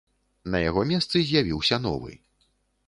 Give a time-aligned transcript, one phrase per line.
[0.55, 2.11] На яго месцы з'явіўся новы.